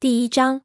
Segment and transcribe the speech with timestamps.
[0.00, 0.62] 第一章，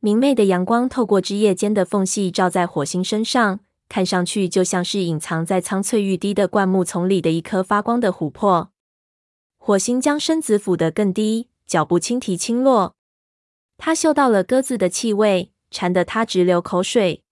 [0.00, 8.72] 明媚的阳光透过枝叶间的缝隙照在火星身上，看上去就像是隐藏在苍翠欲滴的灌木丛里的一颗发光的琥珀。
[9.56, 12.96] 火星将身子俯得更低，脚步轻提轻落。
[13.78, 17.22] 他嗅到了鸽子的气味，馋得他直流口水。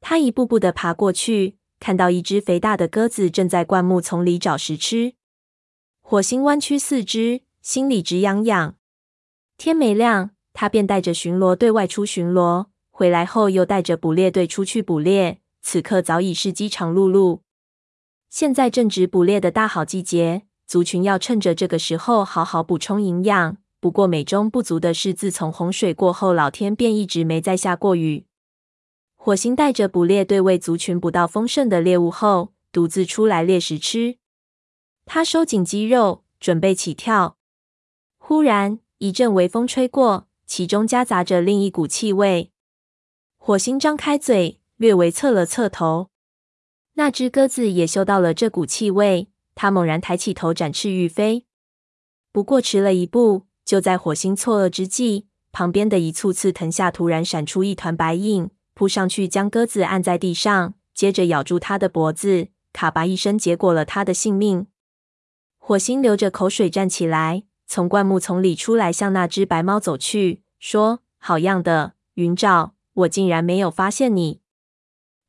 [0.00, 5.12] 他一步步的爬过去，看到一只肥大的鸽子正在灌木丛里找食吃。
[6.00, 8.76] 火星弯曲四肢，心里直痒痒。
[9.60, 15.42] 天没亮，他便带着巡逻队外出巡逻，回来后又带着捕猎队出去捕猎。
[15.60, 17.40] 此刻早已是饥肠辘辘。
[18.30, 23.58] 现在正值捕猎的大好季节，族群要趁着这个时候好好补充营养。
[23.80, 28.24] 不过美中不足的是，自从洪水过后，老天便一直没再下过雨。
[29.14, 34.16] 火星带着捕猎队为族群捕到丰盛的猎物后，独自出来猎食吃。
[35.04, 37.36] 他收紧肌肉，准备起跳。
[38.16, 42.52] 忽然，一阵微风吹过，其中夹杂着另一股气味。
[43.38, 46.10] 火星张开嘴，略微侧了侧头。
[46.96, 51.46] 那只鸽子也嗅到了这股气味，它猛然抬起头，展翅欲飞。
[52.30, 53.46] 不过迟了一步。
[53.64, 64.66] 就在火星错愕之际，旁边的一簇刺藤下突然闪出一团白影，扑上去将鸽子按在地上，接着咬住它的脖子，咔吧一声，结果了它的性命。
[65.56, 74.40] 火星流着口水站起来，从灌木丛里出来，向那只白猫走去，说：“好样的，云沼，我竟然没有发现你。”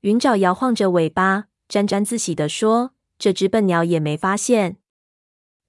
[0.01, 4.77] 云沼摇晃着尾巴，沾沾自喜地说：“这只笨鸟也没发现。”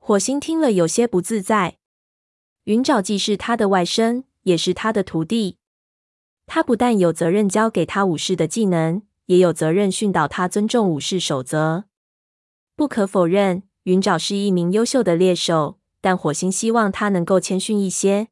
[0.00, 1.76] 火星听了有些不自在。
[2.64, 5.58] 云沼既是他的外甥，也是他的徒弟。
[6.46, 11.84] 他不但有责任教给他武士的技能，也有责任训导他尊重武士守则。
[12.74, 18.28] 不可否认，云沼是一名优秀的猎手，但火星希望他能够谦逊一些。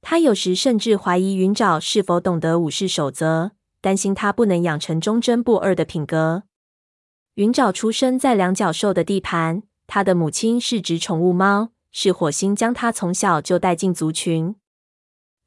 [0.00, 3.50] 他有时甚至怀疑云沼是否懂得武士守则，
[3.82, 6.44] 担心他不能养成忠贞不二的品格。
[7.34, 11.72] 云沼出生在两脚兽的地盘，他的母亲是只宠物猫。
[11.98, 14.56] 是火星将他从小就带进族群。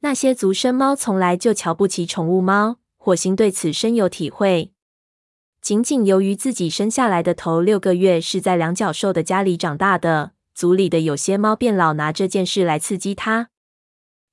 [0.00, 4.72] 那些族生猫从来就瞧不起宠物猫，火星对此深有体会。
[5.62, 13.48] 仅仅由于自己生下来的头六个月是在两脚兽的家里长大的，族里的有些猫便老拿这件事来刺激他。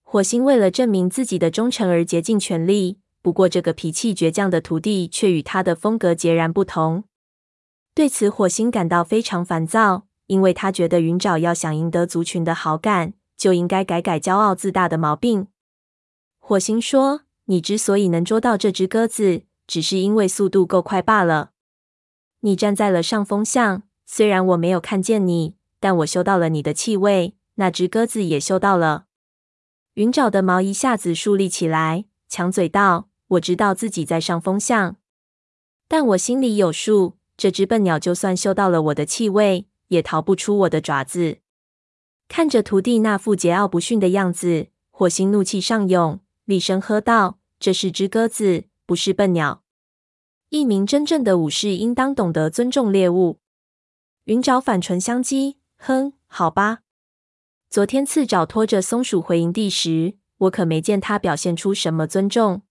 [0.04, 7.06] 火星为了证明自己的忠诚而竭尽全力，不过这个脾气倔强的徒弟却与他的风格截然不同。
[7.96, 10.04] 对此，火星感到非常烦躁。
[10.26, 15.48] 因为他觉得云沼要想赢得族群的好感，就应该改改骄傲自大的毛病。
[16.40, 21.52] 火星说：“你之所以能捉到这只鸽子，只是因为速度够快罢了。
[22.42, 27.36] 你站在了上风向，虽然我没有看见你，但我嗅到了你的气味。
[27.56, 29.06] 那只鸽子也嗅到了。”
[29.96, 34.98] 云沼的毛一下子竖立起来，强嘴道：“我知道自己在上风向，
[35.88, 37.18] 但我心里有数。
[37.36, 41.38] 这只笨鸟就算嗅到了我的气味。”也逃不出我的爪子。
[42.28, 49.64] 看着徒弟那副桀骜不驯的样子，火星怒气上涌，厉声喝道：“这是只鸽子，不是笨鸟。
[50.50, 53.40] 一名真正的武士应当懂得尊重猎物。”
[54.26, 56.80] 云沼反唇相讥：“哼，好吧。
[57.70, 62.64] 昨天刺爪拖着松鼠回营地时，我可没见他表现出什么尊重。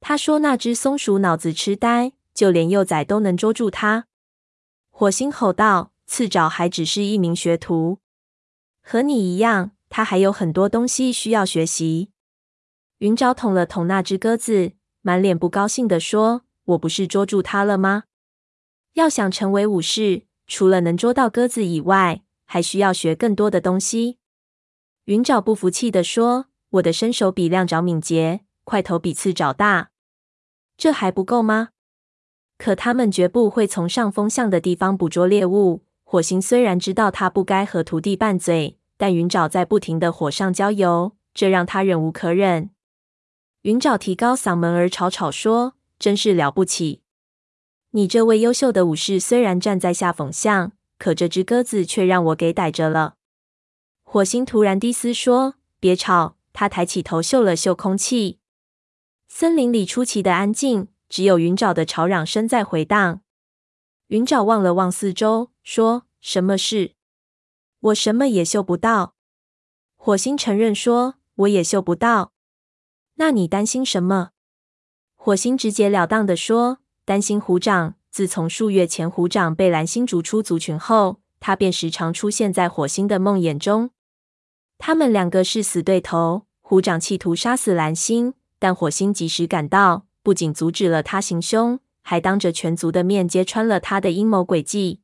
[0.00, 4.06] 他说那只松鼠脑子痴呆，就连幼崽都能捉住它。”
[4.90, 5.92] 火星吼道。
[6.10, 7.98] 刺爪还只是一名学徒，
[8.80, 12.12] 和你一样，他还有很多东西需要学习。
[13.00, 18.04] 云沼捅了捅那只鸽子，满脸不高兴地说：“我不是捉住它了吗？
[18.94, 24.18] 要想成为武士，除了能捉到鸽子以外，还需要学更多的东西。”
[25.06, 29.90] 云沼不服气地说：“我的身手比亮爪敏捷，块头比刺爪大，
[30.76, 31.68] 这还不够吗？
[32.58, 42.70] 可他们绝不会从上风向的地方捕捉猎物。”火星虽然知道他不该和徒弟拌嘴，但云沼在不停的火上浇油，这让他忍无可忍。
[43.60, 47.02] 云沼提高嗓门而吵吵说：“真是了不起！
[47.98, 53.16] 你这位优秀的武士虽然站在下风向，可这只鸽子却让我给逮着了。”
[54.06, 58.38] 火星突然低嘶说：“别吵！”他抬起头嗅了嗅空气，
[59.26, 63.20] 森林里出奇的安静，只有云沼的吵嚷声在回荡。
[64.06, 66.94] 云沼望了望四周，说：“什么事？
[67.80, 69.16] 我什么也嗅不到。”
[69.98, 72.32] 火星承认说：“我也嗅不到。”
[73.16, 74.30] 那你担心什么？
[75.16, 76.78] 火星直截了当地说
[77.08, 77.94] ：“担心虎掌。
[78.10, 83.88] 自从数月前虎掌被蓝星逐出族群后，他便时常出现在火星的梦魇中。
[84.76, 95.00] 他们两个是死对头。”虎掌企图杀死蓝星，但火星及时赶到，不仅阻止了他行凶，还当着全族的面揭穿了他的阴谋诡计。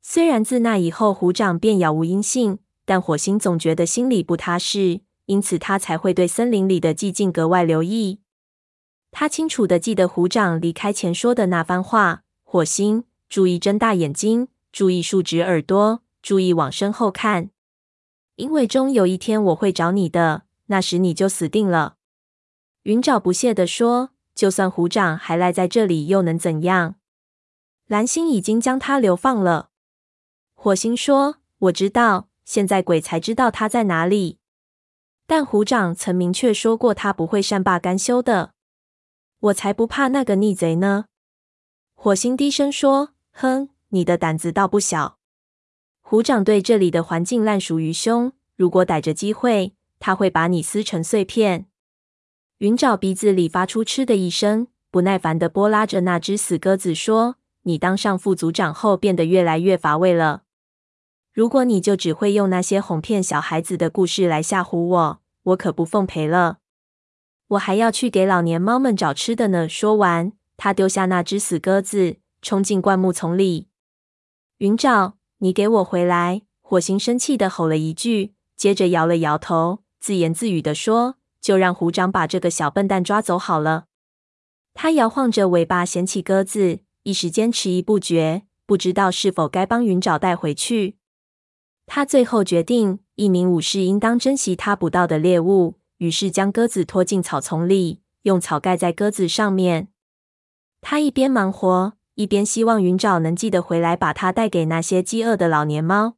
[0.00, 8.20] 虽然自那以后虎掌便杳无音信，但火星总觉得心里不踏实，因此他才会对森林里的寂静格外留意。
[9.12, 17.50] 他清楚的记得虎掌离开前说的那番话：“火星，注意睁大眼睛，注意竖直耳朵，注意往身后看，
[18.36, 21.96] 因为终有一天我会找你的，那时你就死定了。”
[22.84, 26.94] 云沼不屑地说：“就算虎掌还赖在这里，又能怎样？
[27.86, 29.70] 蓝星已经将他流放了。”
[30.54, 34.38] 火星说：“我知道，现在鬼才知道他在哪里。
[35.26, 38.54] 但虎掌曾明确说过，他不会善罢甘休的。
[39.40, 41.06] 我才不怕那个逆贼呢。”
[41.94, 45.18] 火星低声说：“哼，你的胆子倒不小。
[46.00, 51.66] 虎掌对这里的环境烂熟于胸，如果逮着机会，他会把你撕成碎片。”
[52.58, 60.42] 云沼鼻子里发出嗤的一声，不耐烦的拨拉着那只死鸽子说：“你当上副组长后，变得越来越乏味了。”
[61.32, 66.59] 如果你就只会用那些哄骗小孩子的故事来吓唬我，我可不奉陪了。
[67.50, 69.68] 我还要去给老年猫们找吃的呢。
[69.68, 73.68] 说完，他丢下那只死鸽子，冲进灌木丛里。
[74.58, 76.42] 云沼，你给我回来！
[76.60, 83.86] 火星生气地吼了一句，接着摇了摇头，自言自语地说：“就让虎掌把这个小笨蛋抓走好了。”
[84.72, 90.98] 他摇晃着尾巴，捡起鸽子，一时间迟疑不决，不知道是否该帮云沼带回去。
[91.86, 99.88] 他最后决定，一名武士应当珍惜他捕到的猎物，于是将鸽子拖进草丛里，用草盖在鸽子上面。
[100.80, 106.16] 他一边忙活，一边希望云沼能记得回来，把它带给那些饥饿的老年猫。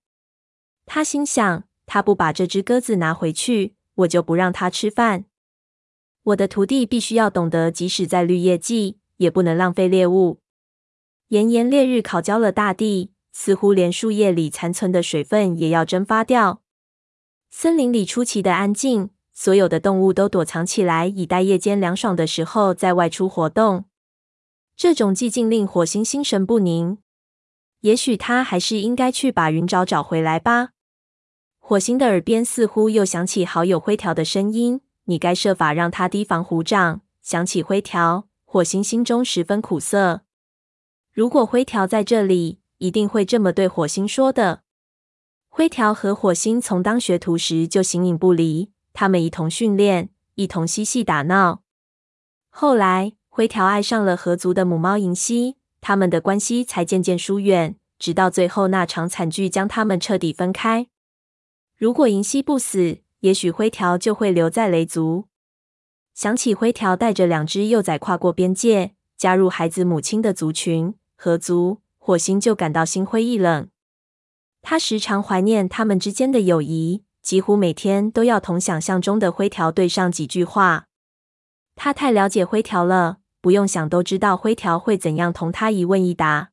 [0.87, 5.25] 他心想：他不把这只鸽子拿回去，我就不让他吃饭。
[6.23, 10.39] 我的徒弟必须要懂得，即使在绿叶季，也不能浪费猎物。
[11.29, 13.13] 炎炎烈日烤焦了大地。
[13.35, 16.61] 似乎连树叶里残存的水分也要蒸发掉。
[17.51, 19.09] 森林里出奇的安静，
[19.43, 23.87] 所有的动物都躲藏起来，以待夜间凉爽的时候再外出活动。
[24.77, 26.99] 这种寂静令火星心神不宁。
[27.81, 30.69] 也许他还是应该去把云沼找回来吧。
[31.59, 40.21] 火星的耳边似乎又响起好友灰条的声音：“你该设法让他提防虎掌。”想起灰条，火星心中十分苦涩。
[41.13, 44.63] 如果灰条在这里，一定会这么对火星说的。
[45.49, 51.63] 灰条和火星从当学徒时就形影不离，他们一同训练，一同嬉戏打闹。
[52.51, 60.89] 后来，灰条爱上了河族的母猫银溪，他们的关系才渐渐疏远，直到最后那场惨剧将他们彻底分开。
[61.77, 65.27] 如果银溪不死，也许灰条就会留在雷族。
[66.15, 71.79] 想起灰条带着两只幼崽跨过边界，加入孩子母亲的族群——河族。
[72.05, 73.69] 火星就感到心灰意冷，
[74.61, 80.87] 他时常怀念他们之间的友谊，几乎每天都要同想象中的灰条对上几句话。
[81.77, 86.51] 他太了解灰条了，不用想都知道灰条会怎样同他一问一答。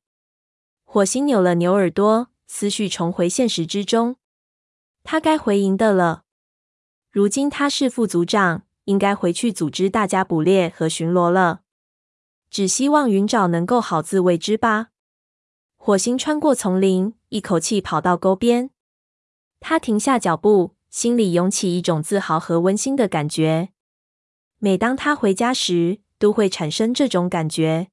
[0.85, 4.15] 火星扭了扭耳朵，思绪重回现实之中。
[5.03, 6.23] 他该回营的了。
[7.11, 11.61] 如今他是副族长，应该回去组织大家捕猎和巡逻了。
[12.49, 14.87] 只希望云沼能够好自为之吧。
[15.77, 18.71] 火星穿过丛林，一口气跑到沟边。
[19.59, 23.69] 他停下脚步，心里涌起一种自豪和温馨的感觉。
[24.57, 27.89] 每当他回家时，都会产生这种感觉。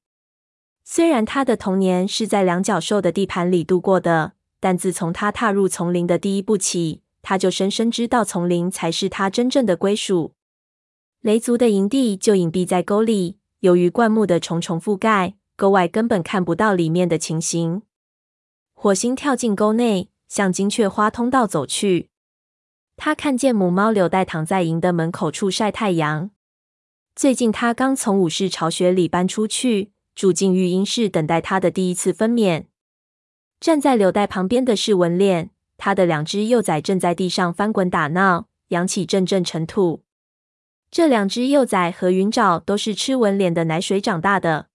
[0.83, 10.33] 虽然他的童年是在两脚兽的地盘里度过的，但自从他踏入丛林的第一步起，他就深深知道丛林才是他真正的归属。
[11.21, 15.35] 雷族的营地就隐蔽在沟里，由于灌木的重重覆盖。
[15.57, 17.81] 沟外根本看不到里面的情形。
[18.75, 22.09] 火星跳进沟内，向金雀花通道走去。
[22.95, 26.31] 他看见母猫柳带躺在营的门口处晒太阳。
[27.15, 32.65] 最近，他刚从武士巢穴里搬出去，住进育婴室，等待他的第一次分娩。
[33.59, 40.03] 站在柳带旁边的是文脸，他的两只幼崽正在地上翻滚打闹，扬起阵阵尘土。
[40.89, 44.67] 这两只幼崽和云沼都是吃文脸的奶水长大的。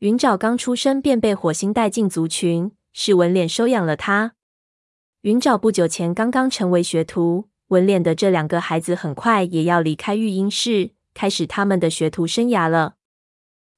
[0.00, 4.32] 云沼刚出生便被火星带进族群，是文脸收养了它。
[5.22, 12.94] 云沼不久前刚刚成为学徒，文脸的这两个孩子很快也要离开育婴室，开始他们的学徒生涯了。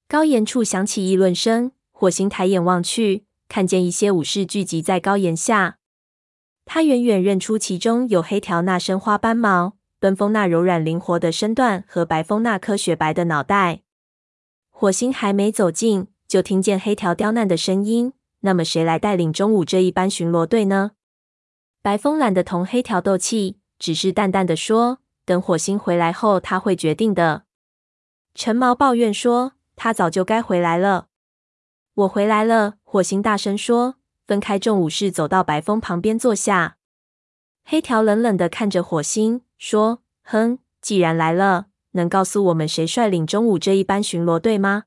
[0.06, 5.78] 高岩处响起议论声，火星抬眼望去，看见一些武士聚集在高岩下。
[6.64, 13.82] 他远远认出其中有黑条那身花斑毛，奔风那柔软灵活的身段和白风那颗雪白的脑袋。
[14.70, 20.92] 火星还没走近，就听见黑条刁难的声音：“那么谁来带领中午这一班巡逻队呢？”
[21.82, 27.42] 白风懒得同黑条斗气，只是淡淡的说：“等火星回来后，他会决定的。”
[28.36, 31.08] 陈毛抱怨说：“他早就该回来了。”
[31.94, 33.96] 我回来了，火星大声说，
[34.28, 36.76] 分开众武士，走到白风旁边坐下。
[37.64, 44.84] 黑条冷冷的看着火星，说：“哼，既然来了。”能告诉我们谁率领中午这一班巡逻队吗？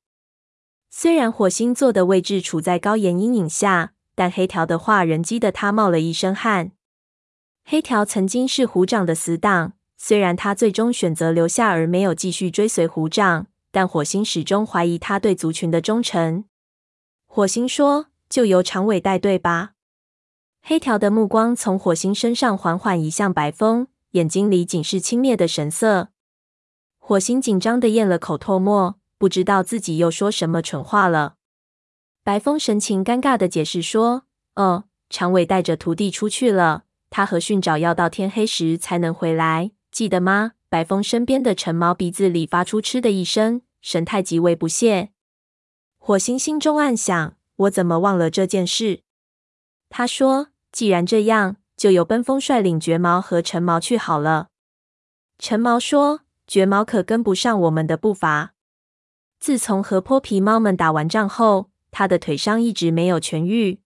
[0.89, 6.71] 虽然火星坐的位置处在高岩阴影下，但黑条的话仍激得他冒了一身汗。
[7.67, 16.45] 黑条曾经是虎掌的死党，虽然他最终选择留下而没有继续追随虎掌，但火星始终怀疑他对族群的忠诚。
[17.25, 19.71] 火星说：“就由长尾带队吧。”
[20.61, 26.09] 黑条的目光从火星身上缓缓移向白风，眼睛里尽是轻蔑的神色。
[26.99, 31.37] 火星紧张的咽了口唾沫，不知道自己又说什么蠢话了。
[32.23, 36.84] 白风神情尴尬的解释说：“哦，长尾带着徒弟出去了，
[37.15, 45.11] 他和训爪要到天黑时才能回来，记得吗？”白风身边的陈毛鼻子里发出嗤的一声，神态极为不屑。
[45.97, 48.99] 火星心中暗想：我怎么忘了这件事？
[49.87, 54.49] 他说：“既然这样，就由奔风率领绝毛和陈毛去好了。”
[55.39, 56.19] 陈毛说。
[56.47, 58.53] 绝毛可跟不上我们的步伐。
[59.39, 63.79] 自从和泼皮猫们打完仗后，他的腿伤一直没有痊愈。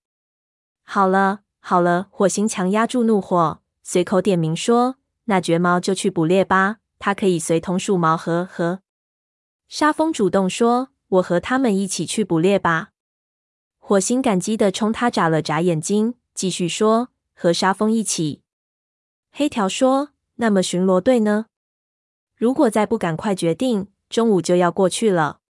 [0.84, 4.96] 好了，好了，火星强压住怒火，随口点名说
[5.26, 8.80] ：“那绝毛就去捕猎吧，他可以随同树毛和和。”
[9.70, 12.90] 沙风主动说：“我和他们一起去捕猎吧。”
[13.78, 18.42] 火星感激的冲他眨了眨眼睛，继续说：“和沙风一起。”
[19.32, 20.10] 黑条说
[20.42, 21.46] ：“那么巡逻队呢？”
[22.36, 25.42] 如果再不赶快决定，中午就要过去了。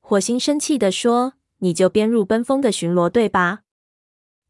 [0.00, 3.63] 火星生气的说：“你就编入奔风的巡逻队吧。”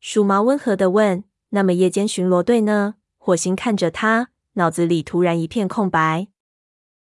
[0.07, 6.29] 鼠毛温和地问：“那么夜间巡逻队呢？”火星看着他，脑子里突然一片空白。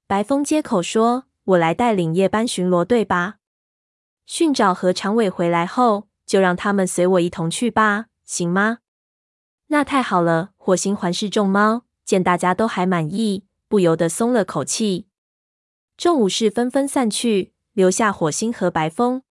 [0.05, 3.37] 白风接口说：“我来带领夜班巡逻队吧。
[4.27, 8.77] 训爪和长尾回来后，就让他们随我一同去吧，行吗？”
[9.69, 10.51] 那太好了。
[10.55, 13.45] 火星环视众猫，见大家都还满意。
[13.67, 15.07] 不由得松了口气，
[15.97, 19.23] 众武士纷纷散去，留下火星和白风。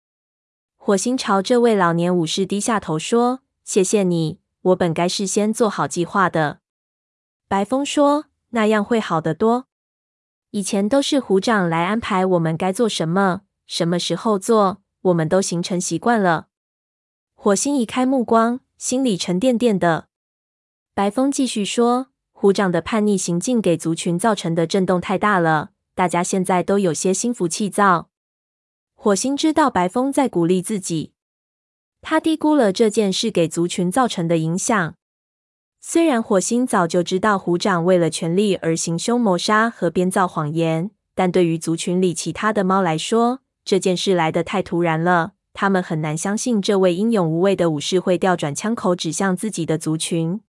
[0.77, 6.61] 火星朝这位老年武士低下头说：“谢谢你，我本该事先做好计划的。”
[7.49, 9.67] 白风说：“那样会好得多。
[10.51, 16.49] 以前都是虎掌来安排我们该做什么，什么时候做，我们都形成习惯了。”
[17.35, 20.09] 火星移开目光，心里沉甸甸的。
[20.95, 22.09] 白风继续说。
[22.35, 28.09] 虎掌的叛逆行径给族群造成的震动太大了，大家现在都有些心浮气躁。
[28.97, 31.12] 火星知道白风在鼓励自己，
[32.03, 34.95] 他低估了这件事给族群造成的影响。
[35.81, 50.41] 虽然火星早就知道虎掌为了权力而行凶谋杀和编造谎言，但对于族群里其他的猫来说，这件事来得太突然了，他们很难相信这位英勇无畏的武士会调转枪口指向自己的族群。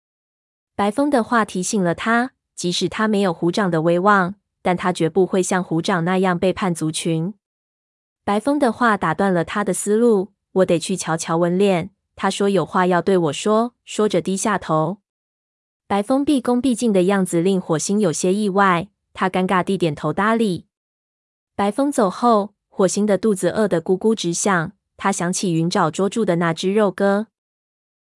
[0.74, 7.34] 白风的话提醒了他，即使他没有虎掌的威望，但他绝不会像虎掌那样背叛族群。
[8.24, 11.90] 白风的话打断了他的思路，我得去瞧瞧文敛。
[12.14, 14.98] 他说有话要对我说，说着低下头。
[15.86, 20.66] 白风毕恭毕敬的样子令火星有些意外，他尴尬地点头搭理。
[21.54, 27.26] 白风走后，火星的肚子饿得咕咕直响，他想起云爪捉住的那只肉鸽。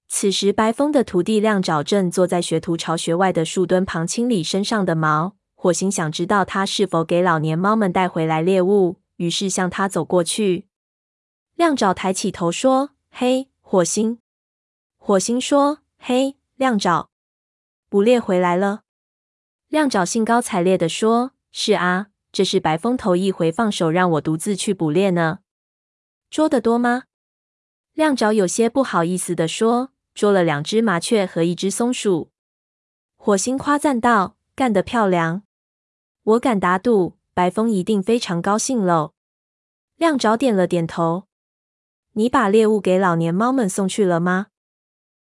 [0.09, 5.35] 此时，白风的徒弟亮爪正坐在学徒巢穴外的树墩旁清理身上的毛。
[5.55, 10.66] 火星想知道他是否给老年猫们带回来猎物，于是向他走过去。
[11.57, 14.21] 亮爪抬起头说：“嘿，火星。”
[14.97, 17.11] 火星说：“嘿，亮爪，
[17.89, 18.83] 捕猎回来了。”
[19.69, 25.41] 亮爪兴高采烈地说：“是啊，这是白风头一回放手让我独自去捕猎呢。
[26.31, 27.05] 捉得多吗？”
[27.93, 29.91] 亮爪有些不好意思地说。
[30.15, 32.31] 捉了两只麻雀和一只松鼠，
[33.17, 35.43] 火星夸赞道：“干得漂亮！
[36.23, 39.13] 我敢打赌，白风一定非常高兴喽。”
[39.97, 41.25] 亮爪点了点头。
[42.18, 44.46] 你把猎物给老年猫们送去了吗？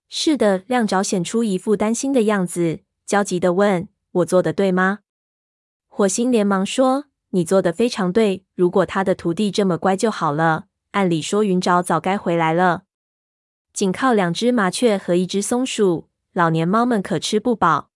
[0.08, 0.64] 是的。
[0.66, 5.00] 亮爪显出一副担心的样子，焦急地问：“我做的对吗？”
[5.86, 8.46] 火星连忙说：“你做的非常对。
[8.54, 10.64] 如果他的徒弟这么乖就好了。
[10.92, 12.84] 按理说，云爪早该回来了。”
[13.74, 17.90] 仅靠两只麻雀和一只松鼠，老年猫们可吃不饱。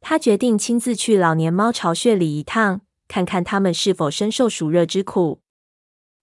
[0.00, 5.41] 他决定亲自去老年猫巢穴里一趟，看看它们是否深受暑热之苦。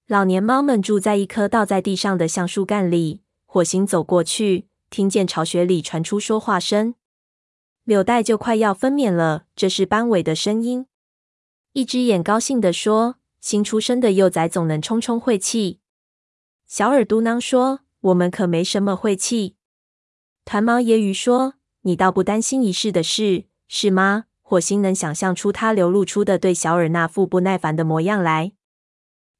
[0.09, 3.21] 老年猫们住在一棵倒在地上的橡树干里。
[3.45, 6.95] 火星走过去，听见巢穴里传出说话声，
[7.83, 9.43] 柳带就快要分娩了。
[9.55, 10.87] 这是斑尾的声音。
[11.73, 15.79] 一只眼高兴地说：“新出生的幼崽总能充充晦气。”
[16.65, 19.57] 小耳嘟囔说：“我们可没什么晦气。”
[20.43, 21.53] 团毛揶揄说
[21.85, 24.25] ：“你倒不担心一世的事。”是吗？
[24.41, 28.53] 火星能想象出他流露出的对小耳那副不耐烦的模样来。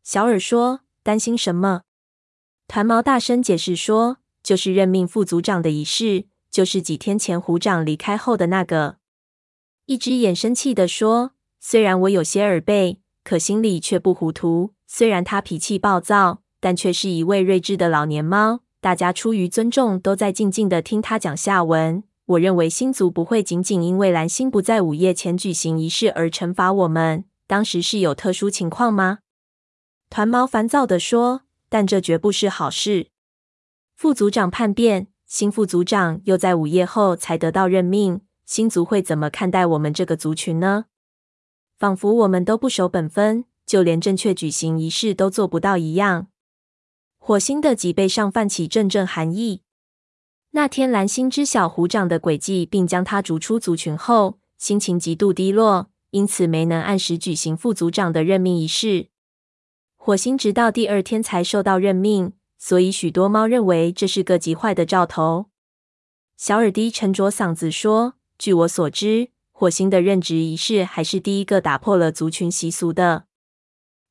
[0.03, 1.81] 小耳说：“担心什么？”
[2.67, 8.97] 团毛大声解释说：“就是任命副组长的仪式，就是几天前虎长离开后的那个。”
[9.85, 14.73] 一只眼生气地说：“虽然我有些耳背，可心里却不糊涂。
[14.85, 18.61] 虽然他脾气暴躁，但却是一位睿智的老年猫。
[18.81, 27.25] 大家出于尊重，都在静静地听他讲下文。”我认为星族不会仅仅因为蓝星不在午夜前举行仪式而惩罚我们。
[27.47, 29.19] 当时是有特殊情况吗？
[30.09, 33.09] 团毛烦躁地说：“但这绝不是好事。
[33.95, 40.85] 副组长叛变，新副组长又在午夜后才得到任命，新族会怎么看待我们这个族群呢？
[41.77, 46.27] 仿佛我们都不守本分，就连正确举行仪式都做不到一样。”
[47.21, 49.61] 火星的脊背上泛起阵阵寒意。
[50.51, 59.08] 那天，蓝星知晓虎掌的诡计，并将他逐出族群后，心情极度低落，因此没能按时举行副组长的任命仪式。
[60.01, 65.47] 火星直到第二天才受到任命，所以许多猫认为这是个极坏的兆头。
[66.37, 73.25] 小耳低沉着嗓子说：“据我所知，火星的任职仪式还是第一个打破了族群习俗的。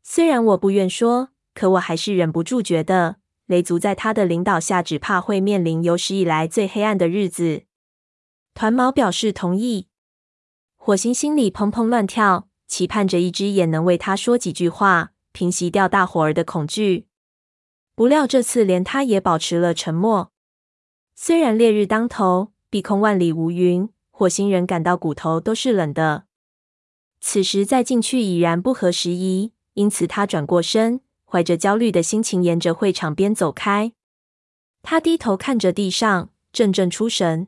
[0.03, 3.17] 虽然我不愿说，可我还是忍不住觉得。”
[3.49, 7.63] 雷族在他的领导下，只怕会面临有史以来最黑暗的日子。
[8.53, 9.89] 团毛表示同意。
[10.77, 17.07] 火星心里砰砰乱跳，期盼着一只眼能为他说几句话，平息掉大伙儿的恐惧。
[17.95, 20.33] 不料这次连他也保持了沉默。
[21.15, 26.25] 虽然烈日当头，碧空万里无云，火星人感到骨头都是冷的。
[27.21, 31.01] 此时再进去已然不合时宜，因此他转过身。
[31.25, 33.93] 怀着焦虑的心情，沿着会场边走开。
[34.83, 37.47] 他低头看着地上，阵阵出神。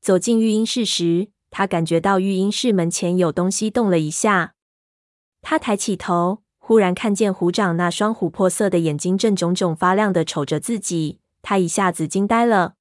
[0.00, 4.54] 走进育婴室时，他感觉到育婴室门前有东西动了一下。
[5.42, 11.18] 他抬起头，忽然看见虎掌那双琥珀色的眼睛正炯炯发亮的瞅着自己。
[11.42, 12.76] 他一下子惊呆了。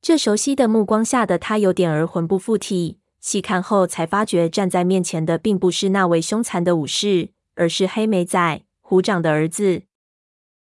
[0.00, 3.00] 这熟悉的目光吓得他有点儿魂不附体。
[3.18, 8.62] 细看后，才发觉站在面前的并不是那位凶残的武士，而是黑莓仔。
[8.80, 9.82] 虎掌的儿子，